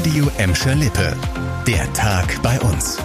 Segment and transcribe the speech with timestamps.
[0.00, 1.14] Radio Emscher Lippe.
[1.66, 2.96] Der Tag bei uns.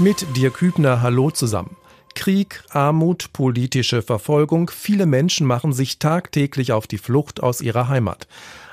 [0.00, 1.76] Mit dir Kübner, hallo zusammen.
[2.16, 8.26] Krieg, Armut, politische Verfolgung, viele Menschen machen sich tagtäglich auf die Flucht aus ihrer Heimat.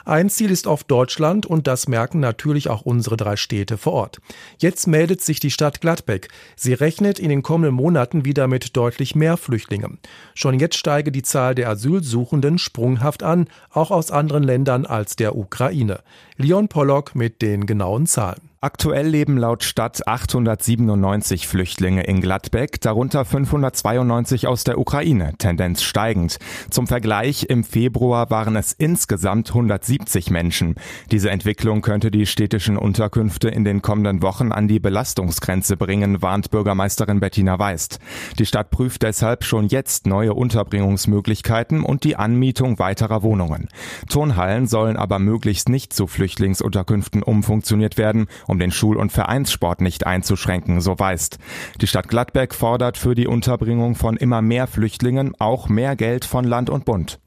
[0.06, 4.20] Ein Ziel ist oft Deutschland und das merken natürlich auch unsere drei Städte vor Ort.
[4.60, 6.28] Jetzt meldet sich die Stadt Gladbeck.
[6.56, 9.98] Sie rechnet in den kommenden Monaten wieder mit deutlich mehr Flüchtlingen.
[10.36, 15.36] Schon jetzt steige die Zahl der Asylsuchenden sprunghaft an, auch aus anderen Ländern als der
[15.36, 16.02] Ukraine.
[16.38, 18.55] Leon Pollock mit den genauen Zahlen.
[18.66, 26.40] Aktuell leben laut Stadt 897 Flüchtlinge in Gladbeck, darunter 592 aus der Ukraine, Tendenz steigend.
[26.72, 30.74] Zum Vergleich, im Februar waren es insgesamt 170 Menschen.
[31.12, 36.50] Diese Entwicklung könnte die städtischen Unterkünfte in den kommenden Wochen an die Belastungsgrenze bringen, warnt
[36.50, 38.00] Bürgermeisterin Bettina Weist.
[38.40, 43.70] Die Stadt prüft deshalb schon jetzt neue Unterbringungsmöglichkeiten und die Anmietung weiterer Wohnungen.
[44.10, 49.82] Turnhallen sollen aber möglichst nicht zu Flüchtlingsunterkünften umfunktioniert werden, um um den Schul- und Vereinssport
[49.82, 51.40] nicht einzuschränken, so weist.
[51.82, 56.46] Die Stadt Gladbeck fordert für die Unterbringung von immer mehr Flüchtlingen auch mehr Geld von
[56.46, 57.20] Land und Bund.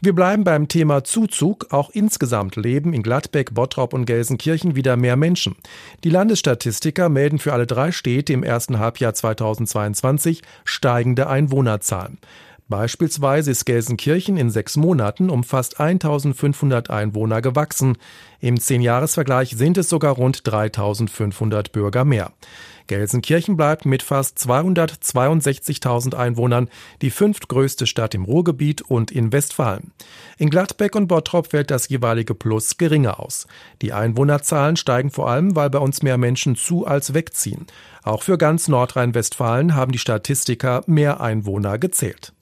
[0.00, 1.72] Wir bleiben beim Thema Zuzug.
[1.72, 5.56] Auch insgesamt leben in Gladbeck, Bottrop und Gelsenkirchen wieder mehr Menschen.
[6.04, 12.18] Die Landesstatistiker melden für alle drei Städte im ersten Halbjahr 2022 steigende Einwohnerzahlen.
[12.70, 17.96] Beispielsweise ist Gelsenkirchen in sechs Monaten um fast 1500 Einwohner gewachsen.
[18.40, 22.32] Im Zehnjahresvergleich sind es sogar rund 3500 Bürger mehr.
[22.86, 26.68] Gelsenkirchen bleibt mit fast 262.000 Einwohnern
[27.00, 29.92] die fünftgrößte Stadt im Ruhrgebiet und in Westfalen.
[30.36, 33.46] In Gladbeck und Bottrop fällt das jeweilige Plus geringer aus.
[33.80, 37.66] Die Einwohnerzahlen steigen vor allem, weil bei uns mehr Menschen zu als wegziehen.
[38.02, 42.34] Auch für ganz Nordrhein-Westfalen haben die Statistiker mehr Einwohner gezählt.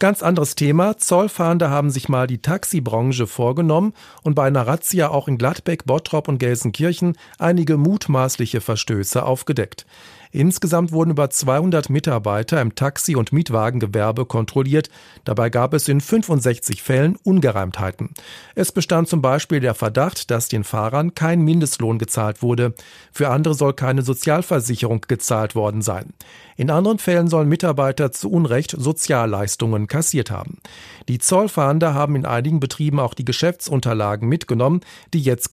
[0.00, 0.96] Ganz anderes Thema.
[0.96, 6.26] Zollfahnder haben sich mal die Taxibranche vorgenommen und bei einer Razzia auch in Gladbeck, Bottrop
[6.26, 9.84] und Gelsenkirchen einige mutmaßliche Verstöße aufgedeckt.
[10.32, 14.88] Insgesamt wurden über 200 Mitarbeiter im Taxi- und Mietwagengewerbe kontrolliert.
[15.24, 18.10] Dabei gab es in 65 Fällen Ungereimtheiten.
[18.54, 22.74] Es bestand zum Beispiel der Verdacht, dass den Fahrern kein Mindestlohn gezahlt wurde.
[23.10, 26.12] Für andere soll keine Sozialversicherung gezahlt worden sein.
[26.60, 30.58] In anderen Fällen sollen Mitarbeiter zu Unrecht Sozialleistungen kassiert haben.
[31.08, 34.82] Die Zollfahnder haben in einigen Betrieben auch die Geschäftsunterlagen mitgenommen,
[35.14, 35.48] die jetzt